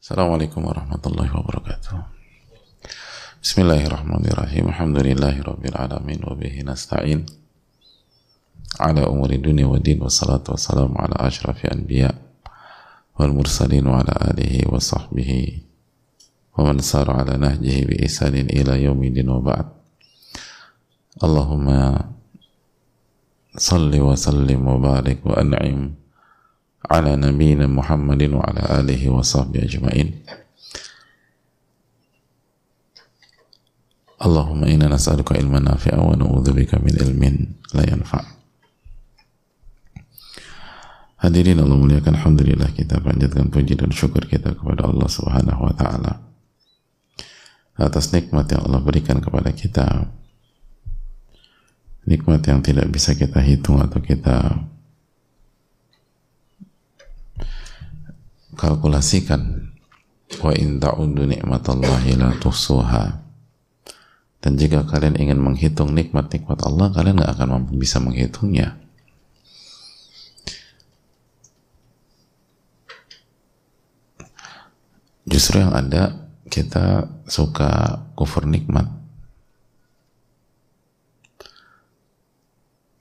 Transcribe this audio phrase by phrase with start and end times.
[0.00, 1.92] Assalamualaikum warahmatullahi wabarakatuh.
[3.44, 4.72] Bismillahirrahmanirrahim.
[4.72, 7.28] Alhamdulillahi rabbil alamin wa bihi nasta'in.
[8.80, 12.16] Ala umuri dunia wa din wa salatu wassalamu ala ashrafi anbiya
[13.20, 15.68] wal mursalin wa ala alihi wa sahbihi
[16.56, 19.68] wa man sara ala nahjihi bi isanin ila yaumidin wa ba'd.
[21.20, 22.08] Allahumma
[23.52, 25.92] salli wa sallim wa barik wa an'im
[26.90, 30.08] ala nabiyina Muhammadin wa ala alihi wa sahbihi ajma'in.
[34.20, 37.34] Allahumma inna nas'aluka ilman nafi'a wa na'udzubika min ilmin
[37.72, 38.42] la yanfa'
[41.20, 46.12] Hadirin Allah muliakan Alhamdulillah kita panjatkan puji dan syukur kita kepada Allah subhanahu wa ta'ala
[47.80, 50.08] atas nikmat yang Allah berikan kepada kita.
[52.04, 54.64] Nikmat yang tidak bisa kita hitung atau kita
[58.60, 59.72] kalkulasikan
[60.44, 63.24] wa in ta'uddu ni'matallahi la tuhsuha.
[64.40, 68.76] Dan jika kalian ingin menghitung nikmat-nikmat Allah kalian nggak akan mampu bisa menghitungnya.
[75.24, 78.88] Justru yang ada kita suka kufur nikmat.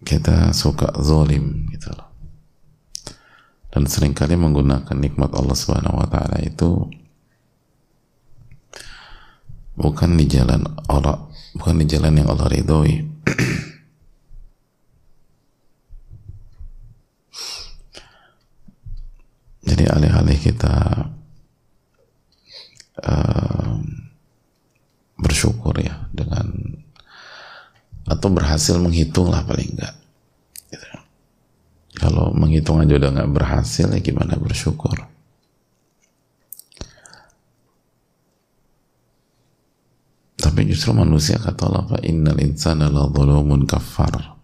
[0.03, 2.08] Kita suka zolim gitu loh
[3.70, 6.89] dan sering kali menggunakan nikmat Allah Subhanahu wa taala itu
[9.78, 13.06] bukan di jalan Allah bukan di jalan yang Allah ridhoi.
[19.70, 21.06] Jadi alih-alih kita
[23.06, 23.78] uh,
[25.22, 26.50] bersyukur ya dengan
[28.09, 29.98] atau berhasil menghitung lah paling enggak
[32.09, 34.97] kalau menghitung aja udah nggak berhasil ya gimana bersyukur?
[40.42, 44.39] Tapi justru manusia kata Allah fa innal insana la dhulumun kafar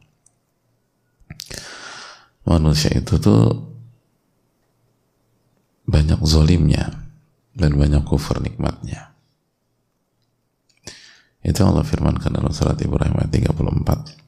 [2.45, 3.73] manusia itu tuh
[5.89, 7.09] banyak zolimnya
[7.57, 9.17] dan banyak kufur nikmatnya.
[11.41, 14.24] Itu Allah firmankan dalam surat Ibrahim ayat 34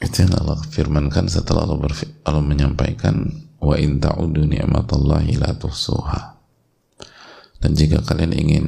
[0.00, 1.92] itu yang Allah firmankan setelah Allah,
[2.24, 3.28] Allah menyampaikan
[3.60, 6.40] wa in ta'udu ni'matallahi la tuhsuha.
[7.60, 8.66] Dan jika kalian ingin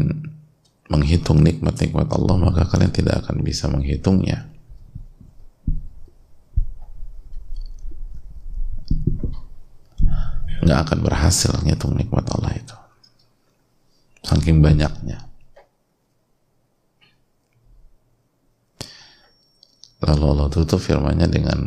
[0.93, 4.53] menghitung nikmat-nikmat Allah maka kalian tidak akan bisa menghitungnya.
[10.63, 12.77] Nggak akan berhasil menghitung nikmat Allah itu.
[14.23, 15.32] Saking banyaknya
[20.03, 21.61] Lalu Allah tutup firmannya dengan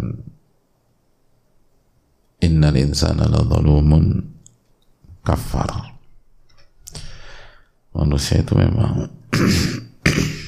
[2.44, 4.22] Innal insana la zalumun
[5.23, 5.97] kafar.
[7.95, 9.07] Manusia itu memang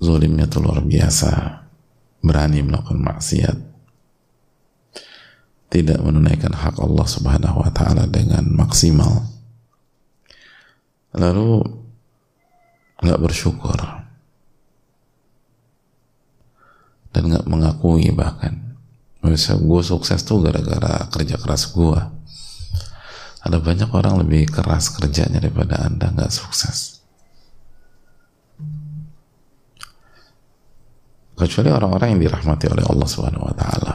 [0.00, 1.60] zolimnya itu luar biasa
[2.24, 3.56] berani melakukan maksiat
[5.70, 9.28] tidak menunaikan hak Allah subhanahu wa ta'ala dengan maksimal
[11.16, 11.64] lalu
[13.00, 13.99] nggak bersyukur
[17.10, 18.76] dan nggak mengakui bahkan.
[19.20, 22.20] Bisa gue sukses tuh gara-gara kerja keras gue
[23.40, 27.00] ada banyak orang lebih keras kerjanya daripada anda nggak sukses.
[31.40, 33.94] Kecuali orang-orang yang dirahmati oleh Allah Subhanahu Wa Taala.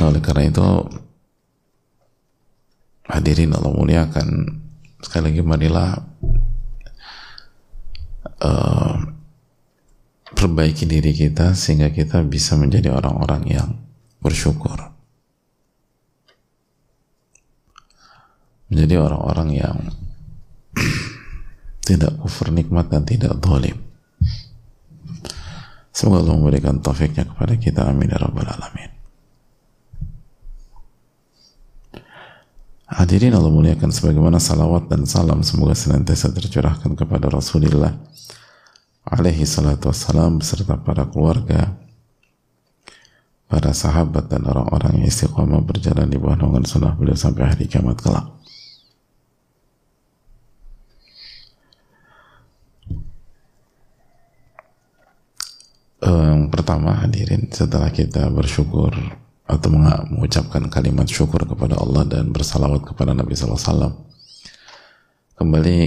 [0.00, 0.68] Nah oleh karena itu
[3.12, 4.28] hadirin Allah muliakan.
[5.04, 5.92] Sekali lagi marilah
[8.40, 8.95] uh,
[10.34, 13.68] perbaiki diri kita sehingga kita bisa menjadi orang-orang yang
[14.18, 14.74] bersyukur.
[18.66, 19.76] Menjadi orang-orang yang
[21.86, 23.78] tidak kufur nikmat dan tidak dolim.
[25.94, 27.86] Semoga Allah memberikan taufiknya kepada kita.
[27.86, 28.90] Amin ya rabbal alamin.
[32.86, 37.98] Hadirin Allah muliakan sebagaimana salawat dan salam semoga senantiasa tercurahkan kepada Rasulullah
[39.06, 41.78] alaihi salatu wassalam beserta para keluarga
[43.46, 47.94] para sahabat dan orang-orang yang istiqomah berjalan di bawah naungan sunnah beliau sampai hari kiamat
[48.02, 48.26] kelak.
[56.02, 58.94] Yang pertama hadirin setelah kita bersyukur
[59.46, 63.94] atau mengucapkan kalimat syukur kepada Allah dan bersalawat kepada Nabi SAW
[65.38, 65.78] kembali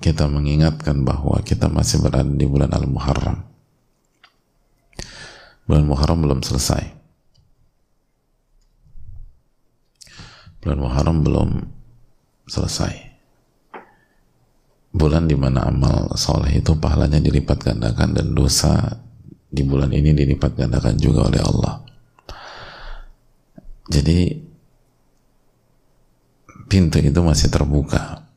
[0.00, 3.44] kita mengingatkan bahwa kita masih berada di bulan Al-Muharram.
[5.68, 6.82] Bulan Muharram belum selesai.
[10.64, 11.50] Bulan Muharram belum
[12.48, 13.12] selesai.
[14.90, 18.98] Bulan di mana amal soleh itu pahalanya dilipat gandakan dan dosa
[19.46, 21.74] di bulan ini dilipat gandakan juga oleh Allah.
[23.86, 24.18] Jadi
[26.66, 28.29] pintu itu masih terbuka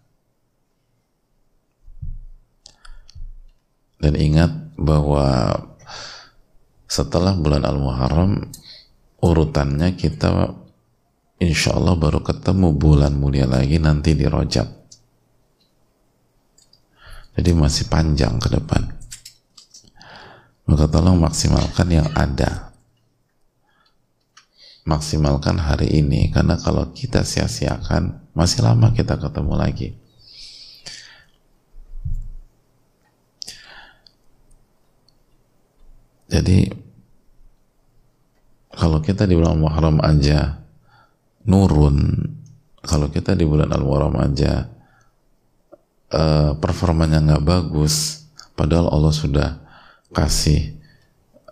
[4.03, 5.55] dan ingat bahwa
[6.91, 8.51] setelah bulan Al-Muharram
[9.23, 10.51] urutannya kita
[11.39, 14.67] insya Allah baru ketemu bulan mulia lagi nanti di Rojab.
[17.33, 18.91] Jadi masih panjang ke depan.
[20.67, 22.75] Maka tolong maksimalkan yang ada.
[24.83, 30.02] Maksimalkan hari ini karena kalau kita sia-siakan masih lama kita ketemu lagi
[36.33, 36.73] jadi
[38.73, 40.65] kalau kita di bulan Muharram aja
[41.45, 42.25] nurun
[42.81, 44.65] kalau kita di bulan Al-Muharram aja
[46.09, 48.25] uh, performanya nggak bagus
[48.57, 49.49] padahal Allah sudah
[50.09, 50.73] kasih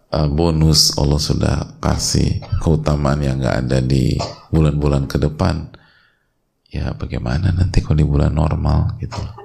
[0.09, 4.17] uh, bonus Allah sudah kasih keutamaan yang nggak ada di
[4.49, 5.69] bulan-bulan ke depan
[6.73, 9.40] ya bagaimana nanti kalau di bulan normal gitu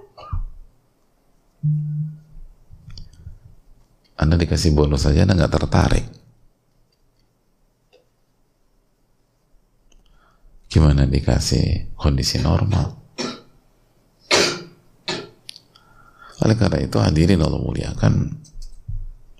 [4.16, 6.06] Anda dikasih bonus saja Anda nggak tertarik.
[10.72, 12.96] Gimana dikasih kondisi normal?
[16.44, 18.28] Oleh karena itu hadirin Allah muliakan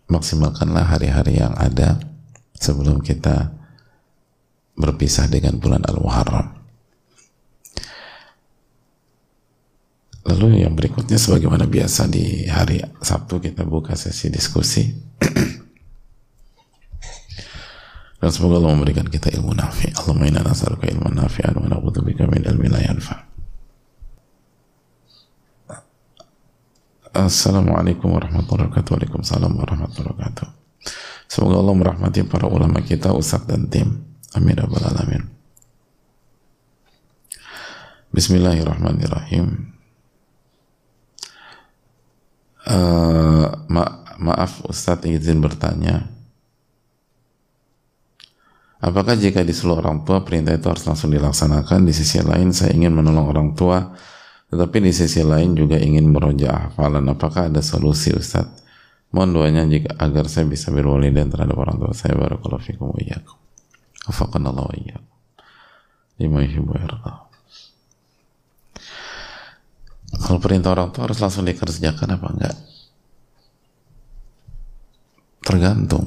[0.09, 2.01] maksimalkanlah hari-hari yang ada
[2.57, 3.53] sebelum kita
[4.77, 6.56] berpisah dengan bulan Al-Muharram
[10.27, 14.91] lalu yang berikutnya sebagaimana biasa di hari Sabtu kita buka sesi diskusi
[18.17, 19.93] Dan semoga Allah memberikan kita ilmu nafi.
[19.93, 23.23] Allahumma inna nas'aluka ilman nafi'an wa na'udzubika min ilmin la yanfa.
[27.13, 28.91] Assalamualaikum warahmatullahi wabarakatuh.
[28.99, 30.49] Waalaikumsalam warahmatullahi wabarakatuh.
[31.29, 34.05] Semoga Allah merahmati para ulama kita, Ustaz dan tim.
[34.35, 35.23] Amin ya rabbal alamin.
[38.11, 39.76] Bismillahirrahmanirrahim.
[42.67, 46.17] Uh, ma maaf Ustadz izin bertanya
[48.77, 51.89] Apakah jika disuruh orang tua perintah itu harus langsung dilaksanakan?
[51.89, 53.97] Di sisi lain saya ingin menolong orang tua,
[54.53, 57.09] tetapi di sisi lain juga ingin meroja hafalan.
[57.09, 58.63] Apakah ada solusi Ustadz?
[59.11, 62.15] Mohon doanya jika agar saya bisa berwalidain terhadap orang tua saya.
[62.21, 63.39] Barakallahu fikum wa iyyakum.
[64.13, 65.15] Wafaqanallahu wa iyyakum.
[66.21, 66.77] Lima yuhibbu
[70.15, 72.57] Kalau perintah orang tua harus langsung dikerjakan apa enggak?
[75.43, 76.07] Tergantung.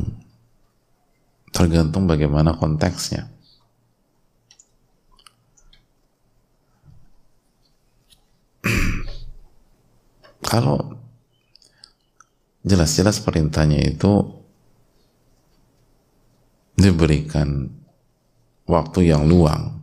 [1.51, 3.27] Tergantung bagaimana konteksnya.
[10.39, 10.97] Kalau
[12.65, 14.23] jelas-jelas perintahnya itu
[16.79, 17.69] diberikan
[18.65, 19.78] waktu yang luang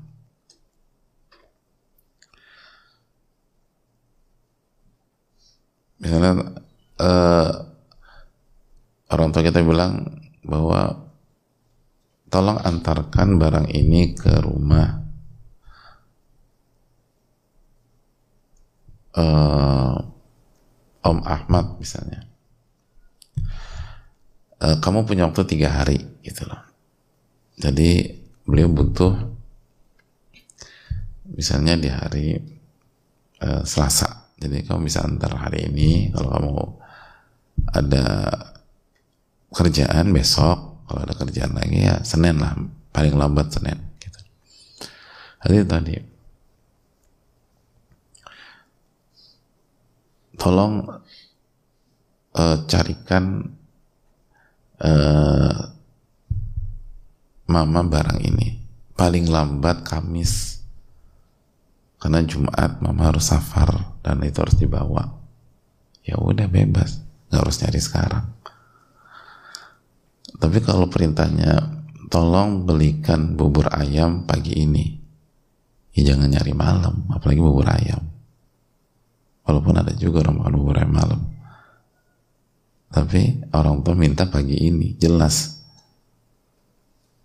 [5.96, 6.60] misalnya
[7.00, 7.50] uh,
[9.10, 11.06] orang tua kita bilang bahwa
[12.30, 15.04] tolong antarkan barang ini ke rumah.
[19.16, 19.96] Uh,
[21.00, 22.28] Om Ahmad misalnya.
[24.60, 26.60] Uh, kamu punya waktu tiga hari gitu loh.
[27.56, 28.12] Jadi
[28.44, 29.16] beliau butuh
[31.32, 32.26] misalnya di hari
[33.40, 36.54] uh, Selasa jadi kamu bisa antar hari ini kalau kamu
[37.74, 38.06] ada
[39.50, 42.54] kerjaan besok kalau ada kerjaan lagi ya Senin lah
[42.94, 44.20] paling lambat Senin gitu.
[45.42, 45.96] Jadi tadi.
[50.36, 50.84] Tolong
[52.36, 53.50] uh, carikan
[54.78, 55.58] uh,
[57.50, 58.62] mama barang ini.
[58.96, 60.55] Paling lambat Kamis
[61.96, 65.16] karena Jumat mama harus safar dan itu harus dibawa
[66.04, 68.36] ya udah bebas nggak harus nyari sekarang
[70.36, 71.76] tapi kalau perintahnya
[72.12, 75.00] tolong belikan bubur ayam pagi ini,
[75.96, 78.02] ya jangan nyari malam, apalagi bubur ayam.
[79.46, 81.20] Walaupun ada juga orang makan bubur ayam malam.
[82.90, 85.62] Tapi orang tua minta pagi ini, jelas.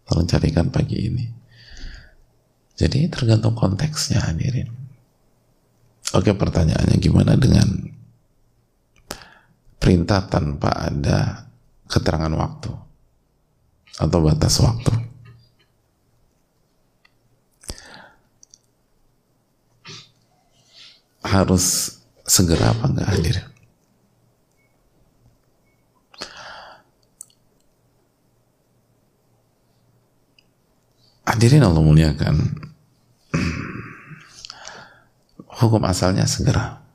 [0.08, 1.25] Tolong carikan pagi ini.
[2.82, 4.74] Jadi tergantung konteksnya hadirin.
[6.18, 7.70] Oke pertanyaannya gimana dengan
[9.78, 11.46] perintah tanpa ada
[11.86, 12.82] keterangan waktu?
[14.02, 14.94] atau batas waktu.
[21.22, 23.38] Harus segera apa enggak hadir?
[31.41, 32.38] Hadirin Allah muliakan.
[35.41, 36.86] Hukum asalnya segera.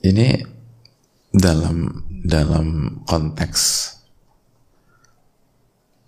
[0.00, 0.48] Ini
[1.28, 3.60] dalam dalam konteks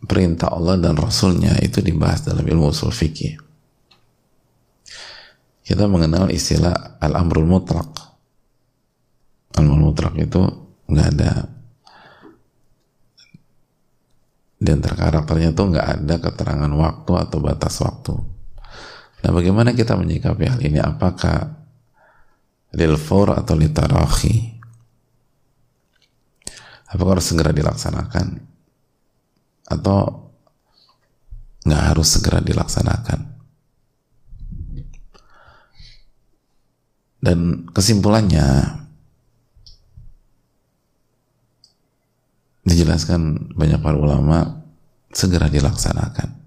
[0.09, 3.37] perintah Allah dan Rasulnya itu dibahas dalam ilmu usul fikih.
[5.61, 8.17] Kita mengenal istilah al-amrul mutlak.
[9.61, 10.41] Al-amrul mutlak itu
[10.89, 11.60] nggak ada
[14.61, 18.15] di antara karakternya tuh nggak ada keterangan waktu atau batas waktu.
[19.21, 20.77] Nah, bagaimana kita menyikapi hal ini?
[20.77, 21.57] Apakah
[22.77, 22.95] lil
[23.41, 24.61] atau litarahi?
[26.91, 28.27] apakah harus segera dilaksanakan
[29.71, 29.99] atau
[31.63, 33.21] nggak harus segera dilaksanakan
[37.23, 38.81] dan kesimpulannya
[42.65, 44.61] dijelaskan banyak para ulama
[45.11, 46.41] segera dilaksanakan.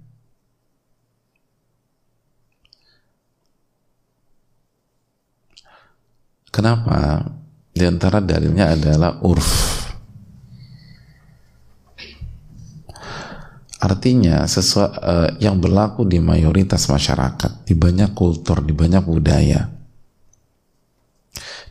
[6.54, 7.26] Kenapa?
[7.74, 9.74] Di antara dalilnya adalah urf.
[13.84, 19.73] Artinya sesuatu uh, eh, yang berlaku di mayoritas masyarakat, di banyak kultur, di banyak budaya,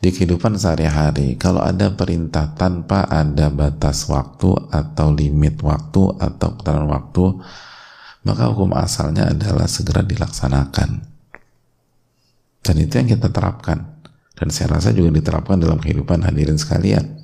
[0.03, 6.91] di kehidupan sehari-hari, kalau ada perintah tanpa ada batas waktu atau limit waktu atau keterangan
[6.91, 7.25] waktu,
[8.27, 11.07] maka hukum asalnya adalah segera dilaksanakan.
[12.67, 14.03] Dan itu yang kita terapkan.
[14.35, 17.23] Dan saya rasa juga diterapkan dalam kehidupan hadirin sekalian.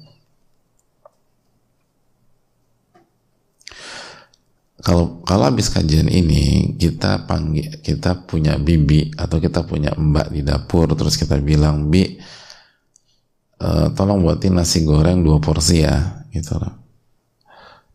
[4.79, 10.41] kalau kalau habis kajian ini kita panggil kita punya bibi atau kita punya mbak di
[10.47, 12.17] dapur terus kita bilang bi
[13.63, 16.73] uh, tolong buatin nasi goreng dua porsi ya gitu loh.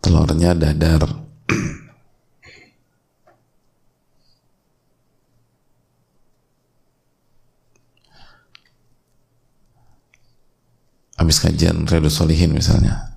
[0.04, 1.08] Telurnya dadar.
[11.20, 13.16] Habis kajian Redus Solihin misalnya.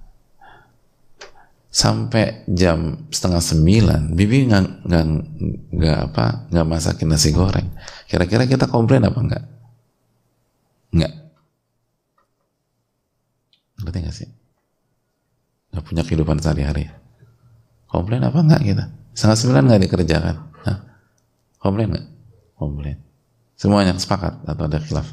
[1.77, 5.05] Sampai jam setengah sembilan bibi nggak nggak
[5.77, 7.69] nggak apa nggak masakin nasi goreng.
[8.09, 9.45] Kira-kira kita komplain apa enggak?
[10.95, 11.26] Enggak
[13.83, 14.29] ngerti nggak sih?
[15.73, 16.89] Nggak punya kehidupan sehari-hari.
[17.87, 20.37] Komplain apa enggak kita setengah sembilan nggak dikerjakan.
[20.69, 20.79] Hah?
[21.57, 22.07] komplain nggak?
[22.61, 22.99] Komplain.
[23.57, 25.09] Semuanya sepakat atau ada khilaf.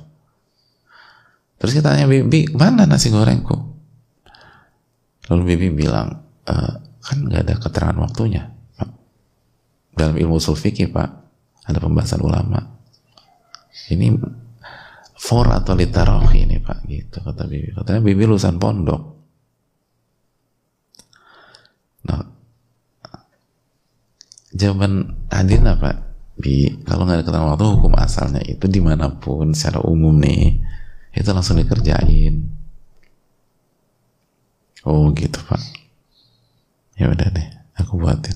[1.55, 3.55] Terus kita tanya bibi mana nasi gorengku?
[5.31, 8.89] Lalu bibi bilang uh, kan nggak ada keterangan waktunya Pak.
[9.95, 11.09] dalam ilmu usul fikih Pak
[11.63, 12.59] ada pembahasan ulama.
[13.87, 14.19] Ini
[15.23, 17.71] for atau litarohi ini Pak gitu kata Bibi.
[17.71, 19.01] Katanya Bibi lulusan pondok.
[22.03, 22.19] Nah
[24.51, 25.95] jawaban Adin apa
[26.35, 30.59] Bi kalau nggak ada keterangan waktu hukum asalnya itu di mana pun secara umum nih
[31.15, 32.43] itu langsung dikerjain.
[34.83, 35.61] Oh gitu Pak.
[36.99, 37.47] Ya udah deh
[37.79, 38.35] aku buatin.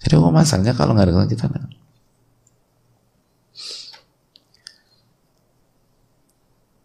[0.00, 1.44] Jadi kok masalahnya kalau nggak ada kita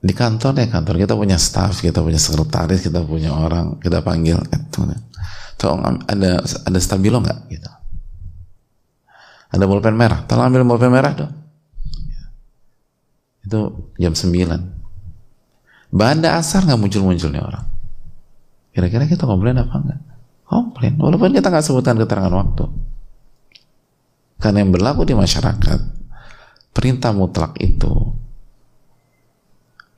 [0.01, 0.95] di kantor ya kantor.
[0.97, 4.61] Kita punya staff kita punya sekretaris kita punya orang kita panggil eh,
[5.61, 7.39] tolong ada ada stabilo nggak?
[7.53, 7.69] Gitu.
[9.51, 10.25] Ada bolpen merah.
[10.25, 11.33] Tolong ambil bolpen merah dong.
[13.45, 14.81] Itu jam 9
[15.91, 17.65] banda asar nggak muncul munculnya orang?
[18.71, 19.99] Kira-kira kita komplain apa enggak
[20.51, 20.99] komplain.
[20.99, 22.67] Walaupun kita nggak sebutkan keterangan waktu.
[24.41, 25.79] Karena yang berlaku di masyarakat
[26.75, 28.15] perintah mutlak itu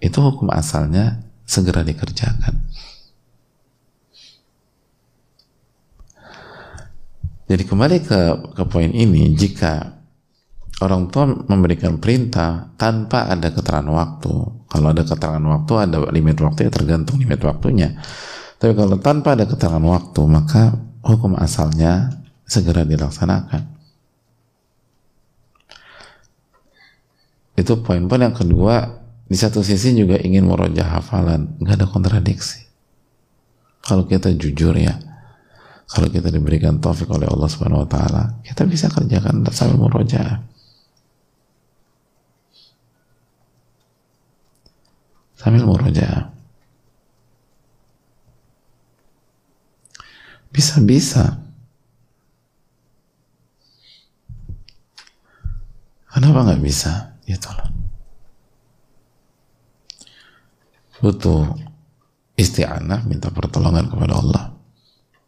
[0.03, 2.59] itu hukum asalnya segera dikerjakan.
[7.47, 8.19] Jadi kembali ke
[8.55, 10.03] ke poin ini jika
[10.83, 14.33] orang tua memberikan perintah tanpa ada keterangan waktu.
[14.67, 17.95] Kalau ada keterangan waktu ada limit waktu ya tergantung limit waktunya.
[18.59, 20.71] Tapi kalau tanpa ada keterangan waktu, maka
[21.03, 22.15] hukum asalnya
[22.47, 23.75] segera dilaksanakan.
[27.59, 29.02] Itu poin-poin yang kedua,
[29.33, 32.69] di satu sisi juga ingin merojah hafalan, nggak ada kontradiksi.
[33.81, 34.93] Kalau kita jujur ya,
[35.89, 40.37] kalau kita diberikan taufik oleh Allah Subhanahu wa taala, kita bisa kerjakan sambil merojah.
[45.33, 46.29] Sambil merojah.
[50.53, 51.41] Bisa-bisa.
[56.13, 57.17] Kenapa nggak bisa?
[57.25, 57.82] Itu loh.
[61.03, 61.51] Butuh
[62.39, 64.43] isti'anah, minta pertolongan kepada Allah.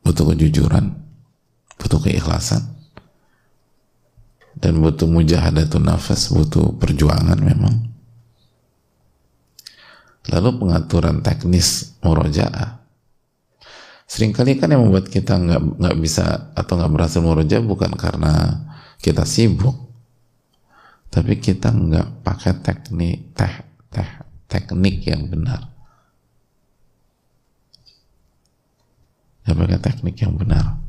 [0.08, 0.88] Butuh kejujuran,
[1.76, 2.64] butuh keikhlasan,
[4.56, 7.92] dan butuh mujahadatun nafas, butuh perjuangan memang.
[10.32, 12.82] Lalu pengaturan teknis murojaah.
[14.06, 18.64] Seringkali kan yang membuat kita nggak nggak bisa atau nggak berhasil murojaah bukan karena
[19.02, 19.76] kita sibuk,
[21.12, 23.54] tapi kita nggak pakai teknik teh,
[23.90, 24.10] teh,
[24.46, 25.70] teknik yang benar.
[29.46, 30.82] Nggak pakai teknik yang benar.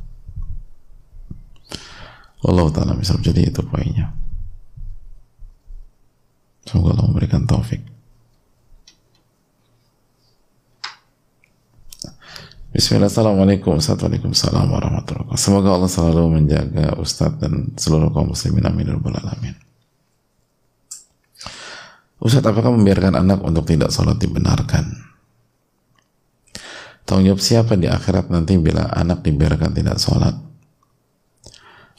[2.46, 4.12] Allah Ta'ala bisa jadi itu poinnya.
[6.66, 7.82] Semoga Allah memberikan taufik.
[12.76, 19.00] Bismillah, Assalamualaikum Waalaikumsalam warahmatullahi wabarakatuh Semoga Allah selalu menjaga Ustadz dan seluruh kaum muslimin amin
[19.00, 19.56] alamin
[22.16, 24.88] Ustadz apakah membiarkan anak untuk tidak sholat dibenarkan?
[27.06, 30.34] Tanggung jawab siapa di akhirat nanti bila anak dibiarkan tidak sholat?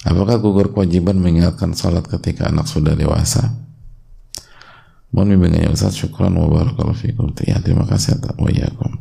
[0.03, 3.55] Apakah gugur kewajiban mengingatkan sholat ketika anak sudah dewasa?
[5.15, 7.31] Mohon bimbingannya Ustaz, syukran wa barakallahu fikum.
[7.47, 8.99] Ya, terima kasih atas wa yakum.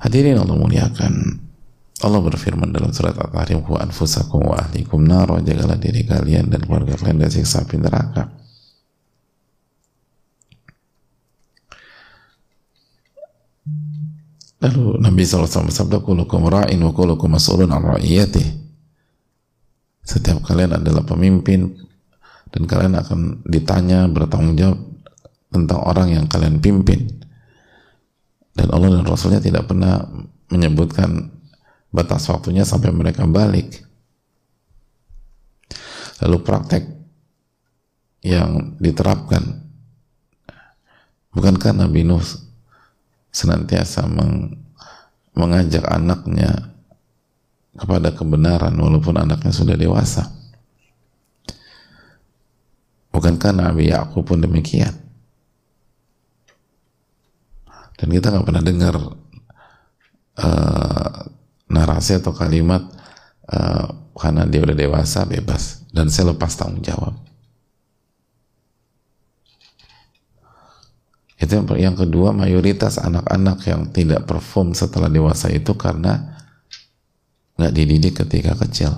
[0.00, 1.44] Hadirin Allah muliakan.
[2.00, 6.96] Allah berfirman dalam surat At-Tahrim wa anfusakum wa ahlikum naro jagalah diri kalian dan keluarga
[6.96, 8.24] kalian dari siksa api neraka.
[14.60, 18.48] Lalu Nabi SAW bersabda, Kulukum ra'in wa kulukum mas'ulun al ra'iyatih.
[20.04, 21.80] Setiap kalian adalah pemimpin
[22.52, 24.80] dan kalian akan ditanya bertanggung jawab
[25.52, 27.08] tentang orang yang kalian pimpin.
[28.52, 30.04] Dan Allah dan Rasulnya tidak pernah
[30.52, 31.39] menyebutkan
[31.90, 33.82] batas waktunya sampai mereka balik.
[36.22, 36.84] Lalu praktek
[38.22, 39.66] yang diterapkan
[41.32, 42.22] bukankah Nabi Nuh
[43.30, 44.58] senantiasa meng,
[45.32, 46.74] mengajak anaknya
[47.78, 50.28] kepada kebenaran walaupun anaknya sudah dewasa.
[53.10, 54.94] Bukankah Nabi Yakub pun demikian?
[57.98, 58.94] Dan kita nggak pernah dengar
[60.40, 61.09] uh,
[61.70, 62.82] narasi atau kalimat
[63.46, 63.86] uh,
[64.18, 67.14] karena dia udah dewasa bebas dan saya lepas tanggung jawab.
[71.40, 76.36] Itu yang, yang kedua, mayoritas anak-anak yang tidak perform setelah dewasa itu karena
[77.56, 78.92] nggak dididik ketika kecil.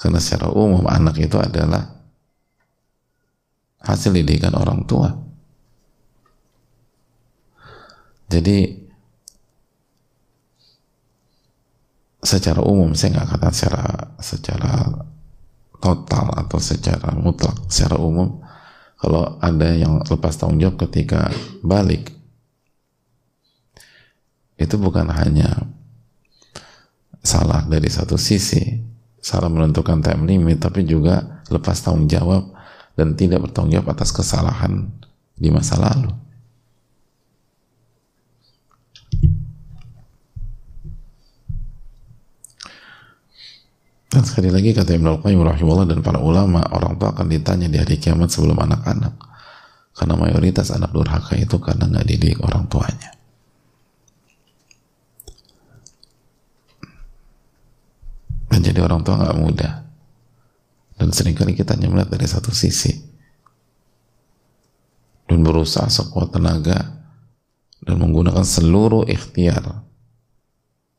[0.00, 1.92] Karena secara umum anak itu adalah
[3.84, 5.27] hasil didikan orang tua.
[8.28, 8.76] Jadi
[12.20, 13.84] secara umum saya nggak kata secara
[14.20, 14.72] secara
[15.80, 17.56] total atau secara mutlak.
[17.72, 18.44] Secara umum
[18.98, 21.30] kalau ada yang lepas tanggung jawab ketika
[21.62, 22.10] balik
[24.58, 25.70] itu bukan hanya
[27.22, 28.82] salah dari satu sisi
[29.22, 32.50] salah menentukan time limit tapi juga lepas tanggung jawab
[32.98, 34.90] dan tidak bertanggung jawab atas kesalahan
[35.38, 36.10] di masa lalu
[44.08, 47.76] Dan sekali lagi kata Ibn Al-Qayyim rahimahullah dan para ulama, orang tua akan ditanya di
[47.76, 49.12] hari kiamat sebelum anak-anak.
[49.92, 53.12] Karena mayoritas anak durhaka itu karena nggak didik orang tuanya.
[58.48, 59.74] Menjadi orang tua nggak mudah.
[60.96, 62.96] Dan sering kali kita hanya melihat dari satu sisi.
[65.28, 66.96] Dan berusaha sekuat tenaga
[67.84, 69.84] dan menggunakan seluruh ikhtiar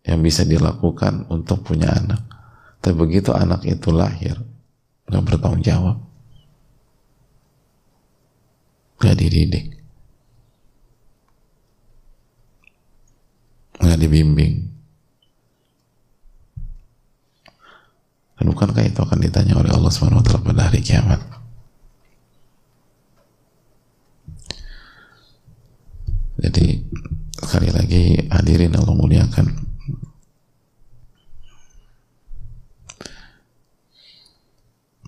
[0.06, 2.29] yang bisa dilakukan untuk punya anak
[2.80, 4.40] tapi begitu anak itu lahir,
[5.12, 6.00] nggak bertanggung jawab,
[9.04, 9.66] nggak dididik,
[13.84, 14.72] nggak dibimbing.
[18.40, 21.20] Dan bukankah itu akan ditanya oleh Allah SWT pada hari kiamat?
[26.40, 26.80] Jadi
[27.36, 29.69] sekali lagi hadirin Allah muliakan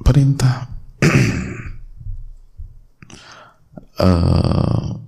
[0.04, 0.68] perintah
[4.02, 4.98] uh,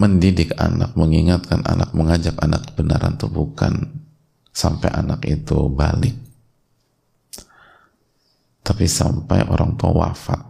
[0.00, 4.00] mendidik anak, mengingatkan anak, mengajak anak kebenaran itu bukan
[4.48, 6.16] sampai anak itu balik,
[8.64, 10.40] tapi sampai orang tua wafat.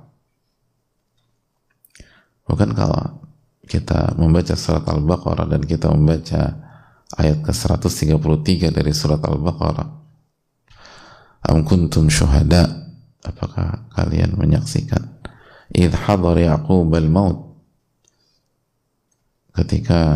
[2.46, 3.22] bukan kalau
[3.70, 6.69] kita membaca surat Al-Baqarah dan kita membaca
[7.18, 9.88] ayat ke-133 dari surat Al-Baqarah.
[11.50, 12.68] Am kuntum syuhada?
[13.26, 15.18] Apakah kalian menyaksikan?
[15.74, 17.58] Idh hadar Yaqub al-maut.
[19.50, 20.14] Ketika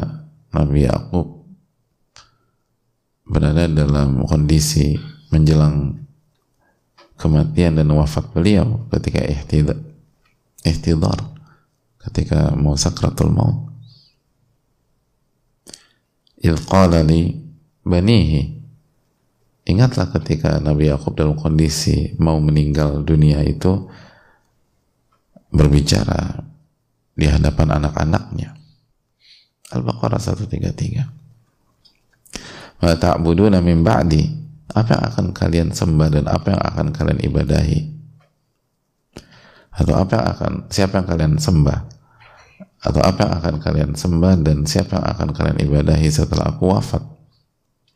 [0.54, 1.42] Nabi Yaqub
[3.26, 4.94] berada dalam kondisi
[5.35, 6.07] menjelang
[7.18, 9.80] kematian dan wafat beliau ketika ihtidar,
[10.62, 11.18] ihtidar
[11.98, 13.73] ketika mau sakratul maut
[16.44, 17.33] idh qala li
[17.80, 18.52] banihi.
[19.64, 23.88] Ingatlah ketika Nabi Yakub dalam kondisi mau meninggal dunia itu
[25.48, 26.44] berbicara
[27.16, 28.52] di hadapan anak-anaknya.
[29.72, 34.44] Al-Baqarah 133 wa ta'buduna min ba'di.
[34.74, 37.80] Apa yang akan kalian sembah dan apa yang akan kalian ibadahi?
[39.80, 41.93] Atau apa yang akan siapa yang kalian sembah
[42.85, 47.01] atau apa yang akan kalian sembah dan siapa yang akan kalian ibadahi setelah aku wafat.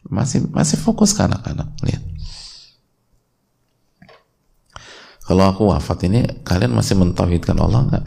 [0.09, 2.01] Masih masih fokus ke anak-anak lihat.
[5.29, 8.05] Kalau aku wafat ini kalian masih mentauhidkan Allah enggak?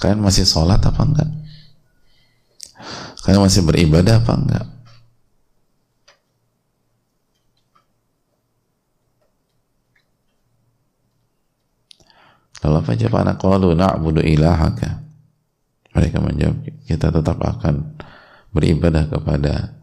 [0.00, 1.28] Kalian masih sholat apa enggak?
[3.20, 4.66] Kalian masih beribadah apa enggak?
[12.64, 13.36] Lalu apa jawab anak?
[13.36, 15.09] Qalu na'budu ilahaka
[15.90, 17.98] mereka menjawab, kita tetap akan
[18.54, 19.74] beribadah kepada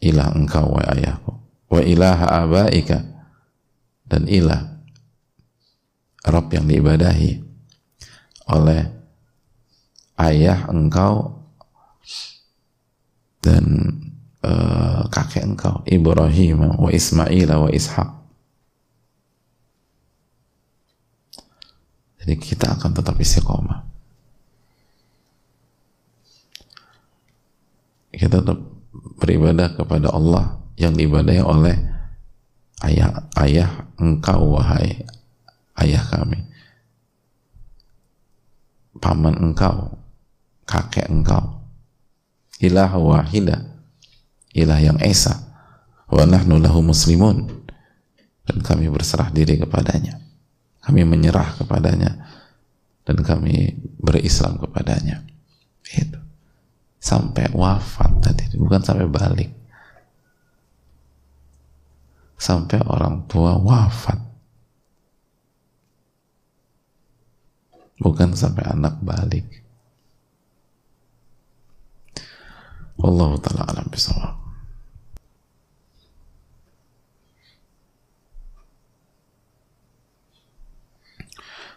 [0.00, 1.32] ilah engkau wa ayahku.
[1.68, 3.04] Wa ilaha abaika.
[4.08, 4.60] Dan ilah
[6.28, 7.40] Rob yang diibadahi
[8.52, 8.82] oleh
[10.20, 11.40] ayah engkau
[13.40, 13.64] dan
[14.44, 18.10] uh, kakek engkau Ibrahim wa Ismail wa Ishak.
[22.22, 23.91] Jadi kita akan tetap istiqomah
[28.12, 28.60] kita tetap
[29.16, 31.76] beribadah kepada Allah yang diibadahi oleh
[32.84, 35.00] ayah ayah engkau wahai
[35.80, 36.44] ayah kami.
[39.00, 39.96] Paman engkau
[40.68, 41.64] kakek engkau.
[42.62, 43.82] Ilah wahida
[44.54, 45.34] ilah yang esa.
[46.12, 47.64] Wa nahnu lahu muslimun.
[48.42, 50.20] Dan kami berserah diri kepadanya.
[50.84, 52.28] Kami menyerah kepadanya.
[53.02, 55.26] Dan kami berislam kepadanya.
[55.82, 56.21] Itu
[57.02, 58.46] sampai wafat tadi.
[58.54, 59.50] Bukan sampai balik.
[62.38, 64.22] Sampai orang tua wafat.
[67.98, 69.46] Bukan sampai anak balik.
[73.02, 74.38] Allah taala alam bisawab.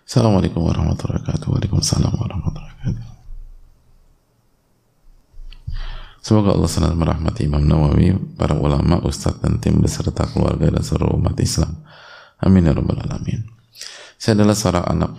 [0.05, 1.49] Assalamualaikum warahmatullahi wabarakatuh.
[1.49, 3.14] Waalaikumsalam warahmatullahi wabarakatuh
[6.25, 11.21] Semoga Allah senantiasa merahmati Imam Nawawi, para ulama, ustadz dan tim beserta keluarga dan seluruh
[11.21, 11.85] umat Islam.
[12.41, 13.45] Amin ya rabbal alamin.
[14.17, 15.13] Saya adalah seorang anak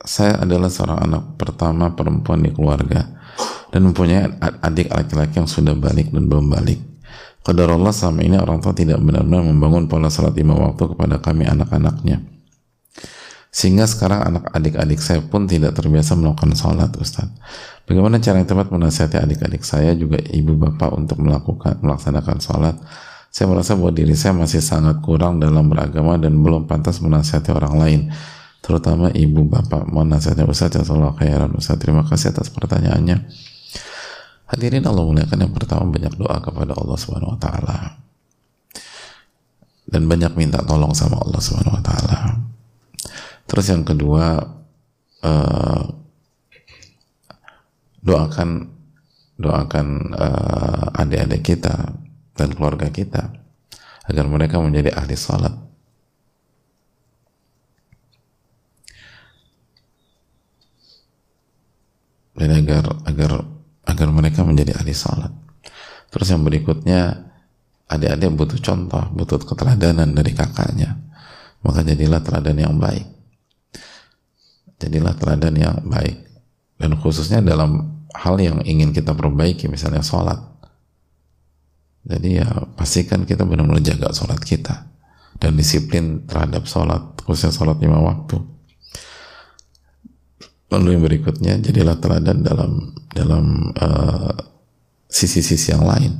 [0.00, 3.12] saya adalah seorang anak pertama perempuan di keluarga
[3.68, 6.80] dan mempunyai adik laki-laki yang sudah balik dan belum balik.
[7.44, 11.44] Qadar Allah selama ini orang tua tidak benar-benar membangun pola salat lima waktu kepada kami
[11.44, 12.24] anak-anaknya.
[13.48, 17.32] Sehingga sekarang anak adik-adik saya pun tidak terbiasa melakukan sholat Ustaz.
[17.88, 22.76] Bagaimana cara yang tepat menasihati adik-adik saya juga ibu bapak untuk melakukan melaksanakan sholat?
[23.32, 27.74] Saya merasa bahwa diri saya masih sangat kurang dalam beragama dan belum pantas menasihati orang
[27.80, 28.00] lain,
[28.60, 29.88] terutama ibu bapak.
[29.88, 31.80] Mohon nasihatnya Ustaz, Jazakallah khairan Ustaz.
[31.80, 33.24] Terima kasih atas pertanyaannya.
[34.48, 37.76] Hadirin Allah muliakan yang pertama banyak doa kepada Allah Subhanahu wa taala.
[39.88, 42.18] Dan banyak minta tolong sama Allah Subhanahu wa taala.
[43.48, 44.44] Terus yang kedua
[45.24, 45.82] uh,
[48.04, 48.68] doakan
[49.40, 51.96] doakan uh, adik-adik kita
[52.36, 53.32] dan keluarga kita
[54.04, 55.54] agar mereka menjadi ahli salat.
[62.38, 63.42] Dan agar agar
[63.88, 65.32] agar mereka menjadi ahli salat.
[66.12, 67.26] Terus yang berikutnya
[67.88, 71.00] adik-adik butuh contoh, butuh keteladanan dari kakaknya.
[71.64, 73.17] Maka jadilah teladan yang baik.
[74.78, 76.22] Jadilah teladan yang baik.
[76.78, 80.38] Dan khususnya dalam hal yang ingin kita perbaiki misalnya sholat.
[82.06, 84.86] Jadi ya pastikan kita benar-benar jaga sholat kita.
[85.38, 88.38] Dan disiplin terhadap sholat khususnya sholat lima waktu.
[90.70, 94.34] Lalu yang berikutnya jadilah teladan dalam dalam uh,
[95.10, 96.12] sisi-sisi yang lain.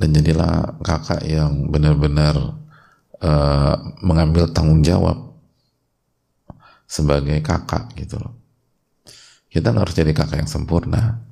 [0.00, 2.34] Dan jadilah kakak yang benar-benar
[3.20, 5.29] uh, mengambil tanggung jawab
[6.90, 8.34] sebagai kakak gitu loh.
[9.46, 11.22] Kita harus jadi kakak yang sempurna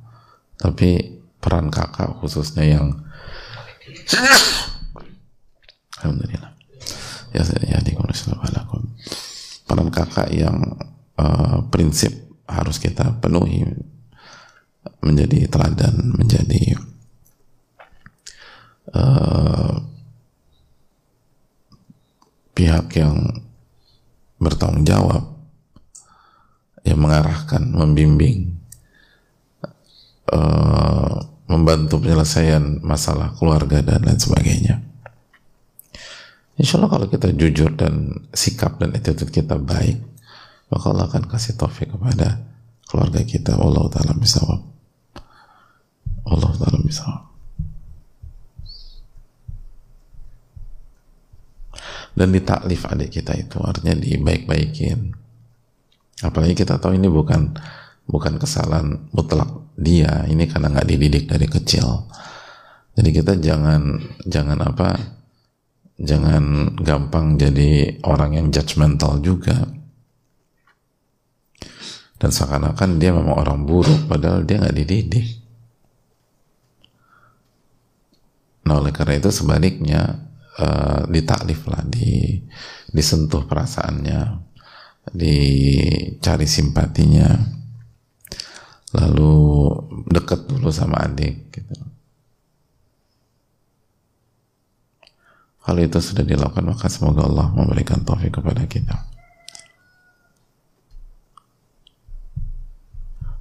[0.54, 2.86] tapi peran kakak khususnya yang
[5.98, 6.54] Alhamdulillah.
[7.34, 7.98] Ya saya jadi
[9.66, 10.78] peran kakak yang
[11.18, 12.14] uh, prinsip
[12.46, 13.66] harus kita penuhi
[15.04, 16.78] menjadi teladan menjadi
[18.96, 19.84] uh,
[22.56, 23.44] pihak yang
[24.40, 25.37] bertanggung jawab
[26.88, 28.56] yang mengarahkan, membimbing,
[30.32, 34.80] uh, membantu penyelesaian masalah keluarga dan lain sebagainya.
[36.58, 40.00] Insya Allah kalau kita jujur dan sikap dan attitude kita baik,
[40.72, 42.42] maka Allah akan kasih taufik kepada
[42.90, 43.54] keluarga kita.
[43.54, 44.60] Allah Ta'ala bisawab.
[46.26, 47.28] Allah Ta'ala bisawab.
[52.18, 55.14] dan ditaklif adik kita itu artinya dibaik-baikin
[56.24, 57.54] apalagi kita tahu ini bukan
[58.08, 60.26] bukan kesalahan mutlak dia.
[60.26, 62.08] Ini karena nggak dididik dari kecil.
[62.98, 64.98] Jadi kita jangan jangan apa
[65.98, 69.54] jangan gampang jadi orang yang judgmental juga.
[72.18, 75.38] Dan seakan-akan dia memang orang buruk padahal dia nggak dididik.
[78.66, 80.28] Nah oleh karena itu sebaliknya
[80.58, 82.42] uh, ditaklif lah, di,
[82.90, 84.47] disentuh perasaannya,
[85.12, 87.28] dicari simpatinya,
[88.96, 89.34] lalu
[90.08, 91.52] deket dulu sama adik.
[91.52, 91.74] Gitu.
[95.68, 99.04] Kalau itu sudah dilakukan, maka semoga Allah memberikan taufik kepada kita.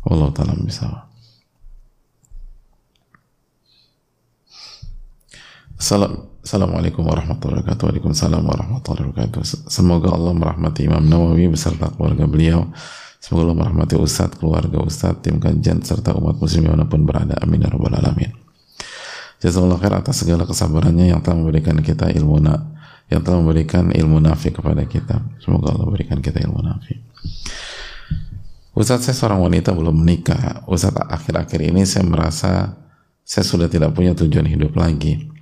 [0.08, 1.08] Allah Ta'ala bisa.
[5.78, 7.84] Salam Assalamualaikum warahmatullahi wabarakatuh.
[7.92, 9.68] Waalaikumsalam warahmatullahi wabarakatuh.
[9.68, 12.72] Semoga Allah merahmati Imam Nawawi beserta keluarga beliau.
[13.20, 17.36] Semoga Allah merahmati Ustadz, keluarga Ustadz, tim kajian, serta umat muslim pun berada.
[17.44, 18.32] Amin ya rabbal alamin.
[19.44, 22.64] Jazakallah khair atas segala kesabarannya yang telah memberikan kita ilmu na
[23.12, 25.20] yang telah memberikan ilmu nafi kepada kita.
[25.44, 26.96] Semoga Allah berikan kita ilmu nafi.
[28.72, 30.64] Ustadz saya seorang wanita belum menikah.
[30.64, 32.72] Ustadz akhir-akhir ini saya merasa
[33.28, 35.36] saya sudah tidak punya tujuan hidup lagi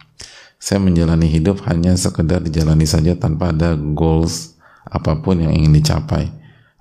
[0.57, 4.55] saya menjalani hidup hanya sekedar dijalani saja tanpa ada goals
[4.87, 6.29] apa pun yang ingin dicapai.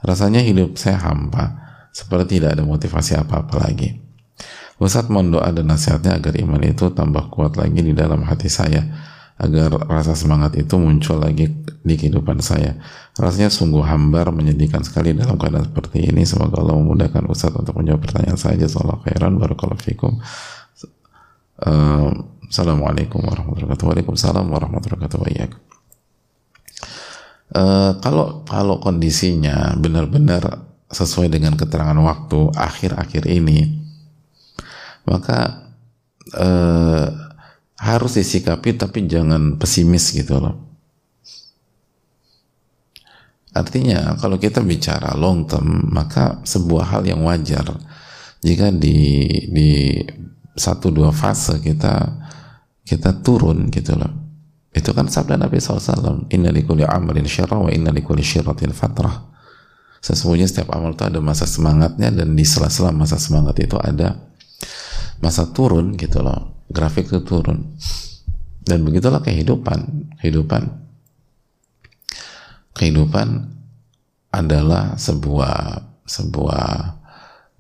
[0.05, 1.57] Rasanya hidup saya hampa,
[1.93, 4.05] seperti tidak ada motivasi apa-apa lagi.
[4.77, 8.85] Ustadz mohon doa dan nasihatnya agar iman itu tambah kuat lagi di dalam hati saya,
[9.39, 11.49] agar rasa semangat itu muncul lagi
[11.81, 12.77] di kehidupan saya.
[13.15, 16.27] Rasanya sungguh hambar, menyedihkan sekali dalam keadaan seperti ini.
[16.27, 18.59] Semoga Allah memudahkan Ustadz untuk menjawab pertanyaan saya.
[18.59, 20.19] Jazakallah khairan, barakallahu fikum.
[21.55, 23.87] Uh, Assalamualaikum warahmatullahi wabarakatuh.
[23.89, 25.63] Waalaikumsalam warahmatullahi wabarakatuh.
[27.55, 33.81] Uh, kalau kalau kondisinya benar-benar sesuai dengan keterangan waktu akhir-akhir ini,
[35.09, 35.71] maka
[36.37, 37.09] uh,
[37.81, 40.57] harus disikapi tapi jangan pesimis gitu loh.
[43.55, 47.65] Artinya kalau kita bicara long term, maka sebuah hal yang wajar
[48.45, 49.71] jika di di
[50.55, 52.24] satu dua fase kita
[52.85, 54.13] kita turun gitu loh.
[54.75, 59.33] Itu kan sabda Nabi SAW inna likulli amalin syirah wa inna likulli syiratin fatrah.
[60.05, 64.21] Sesungguhnya setiap amal itu ada masa semangatnya dan di sela-sela masa semangat itu ada
[65.25, 66.67] masa turun gitu loh.
[66.69, 67.73] Grafik itu turun.
[68.61, 70.13] Dan begitulah kehidupan.
[70.21, 70.85] Kehidupan
[72.75, 73.29] kehidupan
[74.35, 75.57] adalah sebuah
[76.05, 76.69] sebuah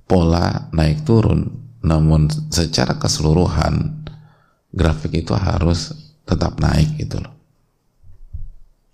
[0.04, 1.48] pola naik turun.
[1.80, 4.03] Namun secara keseluruhan
[4.74, 5.94] grafik itu harus
[6.26, 7.32] tetap naik gitu loh.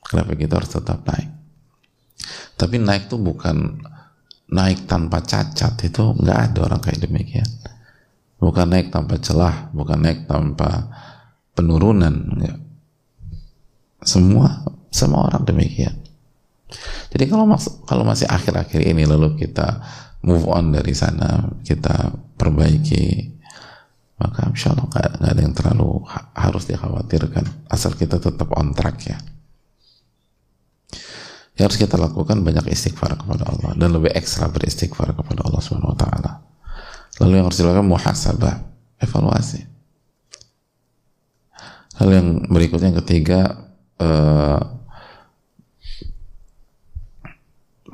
[0.05, 1.31] Grafik itu harus tetap naik.
[2.61, 3.81] Tapi naik tuh bukan
[4.53, 7.49] naik tanpa cacat itu nggak ada orang kayak demikian.
[8.37, 10.93] Bukan naik tanpa celah bukan naik tanpa
[11.57, 12.59] penurunan enggak.
[14.01, 15.93] semua semua orang demikian.
[17.13, 17.45] Jadi kalau
[17.85, 19.81] kalau masih akhir-akhir ini lalu kita
[20.25, 23.29] move on dari sana kita perbaiki
[24.21, 28.97] maka insya Allah gak, ada yang terlalu ha harus dikhawatirkan asal kita tetap on track
[29.09, 29.17] ya
[31.61, 35.93] yang harus kita lakukan banyak istighfar kepada Allah dan lebih ekstra beristighfar kepada Allah Subhanahu
[35.93, 36.33] wa taala.
[37.21, 38.55] Lalu yang harus dilakukan muhasabah,
[38.97, 39.61] evaluasi.
[42.01, 43.41] Lalu yang berikutnya yang ketiga
[44.01, 44.61] uh,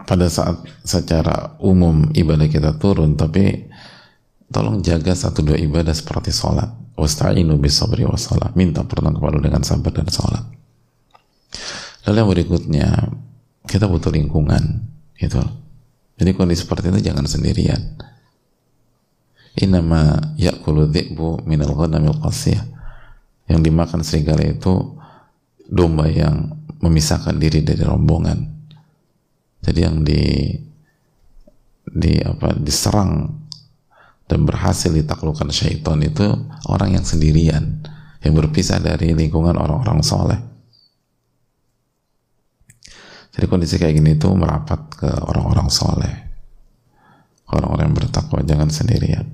[0.06, 3.66] pada saat secara umum ibadah kita turun tapi
[4.50, 9.92] tolong jaga satu dua ibadah seperti sholat wasta'inu bisabri wassalam minta pertolongan kepada dengan sabar
[9.92, 10.44] dan sholat
[12.06, 12.88] lalu yang berikutnya
[13.66, 14.86] kita butuh lingkungan
[15.18, 15.42] gitu
[16.16, 18.00] Jadi kondisi seperti itu jangan sendirian.
[19.60, 22.64] Inama yakulu dhi'bu minal ghanamil qasiyah.
[23.46, 24.96] Yang dimakan serigala itu
[25.68, 28.48] domba yang memisahkan diri dari rombongan.
[29.60, 30.56] Jadi yang di
[31.86, 33.44] di apa diserang
[34.26, 36.26] dan berhasil ditaklukkan syaitan itu
[36.66, 37.82] orang yang sendirian
[38.22, 40.40] yang berpisah dari lingkungan orang-orang soleh.
[43.36, 46.14] Jadi kondisi kayak gini itu merapat ke orang-orang soleh.
[47.46, 49.28] Orang-orang yang bertakwa jangan sendirian.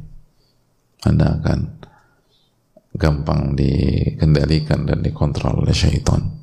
[1.07, 1.61] Anda akan
[2.93, 6.43] gampang dikendalikan dan dikontrol oleh syaitan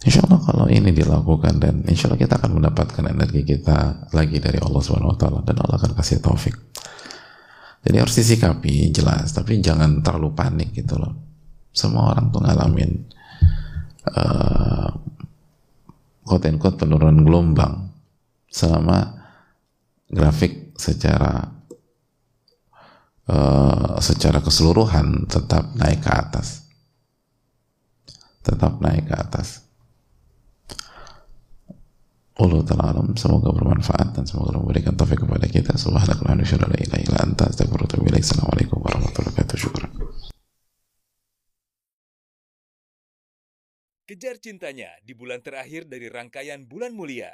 [0.00, 4.56] Insya Allah kalau ini dilakukan dan insya Allah kita akan mendapatkan energi kita lagi dari
[4.56, 6.56] Allah Subhanahu Wa Taala dan Allah akan kasih taufik.
[7.84, 11.16] Jadi harus disikapi jelas, tapi jangan terlalu panik gitu loh.
[11.72, 12.90] Semua orang tuh ngalamin
[14.16, 14.90] uh,
[16.24, 17.92] quote penurunan gelombang
[18.48, 19.20] selama
[20.10, 21.44] grafik secara
[23.30, 26.66] uh, secara keseluruhan tetap naik ke atas
[28.42, 29.69] tetap naik ke atas
[32.40, 39.28] Allah Ta'ala alam semoga bermanfaat dan semoga memberikan taufik kepada kita subhanallah wa assalamualaikum warahmatullahi
[39.28, 39.60] wabarakatuh
[44.08, 47.30] Kejar cintanya di bulan terakhir dari rangkaian bulan mulia.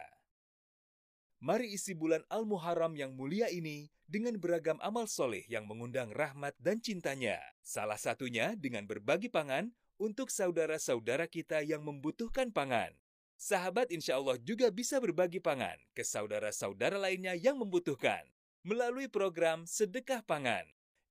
[1.38, 6.82] Mari isi bulan Al-Muharram yang mulia ini dengan beragam amal soleh yang mengundang rahmat dan
[6.82, 7.38] cintanya.
[7.62, 9.70] Salah satunya dengan berbagi pangan
[10.02, 12.90] untuk saudara-saudara kita yang membutuhkan pangan.
[13.36, 18.24] Sahabat insya Allah juga bisa berbagi pangan ke saudara-saudara lainnya yang membutuhkan
[18.64, 20.64] melalui program Sedekah Pangan.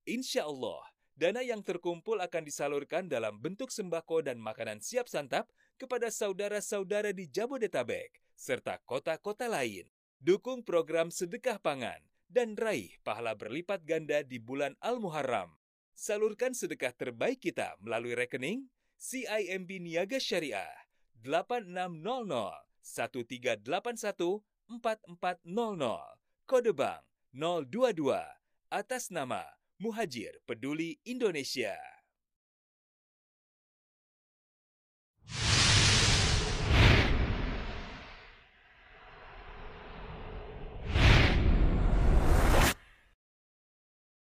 [0.09, 0.81] Insya Allah,
[1.13, 5.45] dana yang terkumpul akan disalurkan dalam bentuk sembako dan makanan siap santap
[5.77, 9.85] kepada saudara-saudara di Jabodetabek serta kota-kota lain.
[10.17, 15.53] Dukung program Sedekah Pangan dan raih pahala berlipat ganda di bulan Al-Muharram.
[15.93, 18.65] Salurkan sedekah terbaik kita melalui rekening
[18.97, 20.84] CIMB Niaga Syariah
[21.25, 27.01] 8600 1381 4400 kode bank
[27.33, 28.21] 022
[28.69, 29.43] atas nama
[29.81, 31.94] Muhajir Peduli Indonesia.